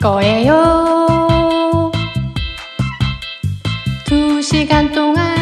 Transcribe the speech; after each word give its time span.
거예요. 0.00 1.90
두 4.06 4.40
시간 4.40 4.90
동안 4.92 5.36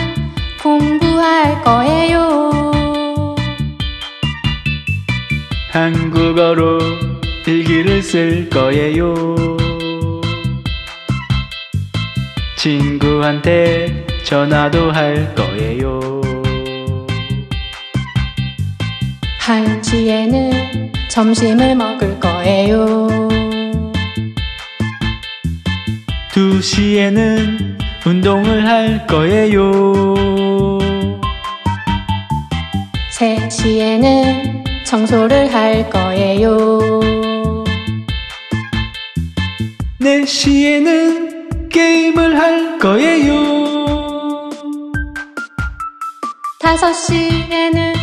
공부할 0.61 1.62
거예요. 1.62 2.50
한국어로 5.71 6.80
일기를 7.46 8.02
쓸 8.02 8.50
거예요. 8.50 9.14
친구한테 12.56 14.06
전화도 14.25 14.90
할 14.90 15.34
거예요. 15.36 16.00
한 19.38 19.82
시에는 19.82 20.93
점심을 21.11 21.77
먹을 21.77 22.19
거예요. 22.19 22.98
두 26.38 26.62
시에는 26.62 27.77
운동을 28.06 28.65
할 28.65 29.05
거예요. 29.09 29.73
세 33.11 33.51
시에는 33.51 34.62
청소를 34.87 35.52
할 35.52 35.91
거예요. 35.91 36.78
네 39.98 40.24
시에는 40.24 41.69
게임을 41.70 42.39
할 42.39 42.78
거예요. 42.78 44.48
다섯 46.61 46.92
시에는 46.92 47.95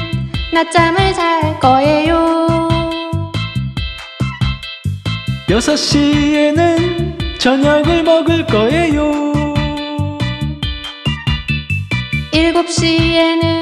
낮잠을 0.53 1.13
잘 1.13 1.57
거예요. 1.61 2.67
여섯 5.49 5.77
시에는 5.77 7.15
저녁을 7.45 8.01
먹을 8.01 8.43
거예요. 8.47 9.31
일곱 12.33 12.67
시에는 12.67 13.61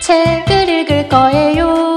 책을 0.00 0.68
읽을 0.68 1.08
거예요. 1.08 1.94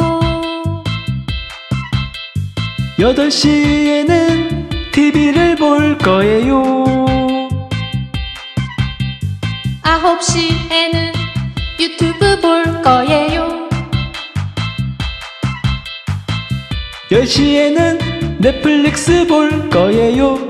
여덟 2.99 3.31
시에는 3.31 4.69
TV를 4.91 5.55
볼 5.55 5.97
거예요. 5.97 6.85
아홉 9.81 10.21
시에는 10.21 11.11
유튜브 11.79 12.39
볼 12.39 12.83
거예요. 12.83 13.67
열 17.11 17.25
시에는 17.25 18.37
넷플릭스 18.37 19.25
볼 19.25 19.71
거예요. 19.71 20.44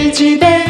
우리 0.00 0.10
집에 0.14 0.64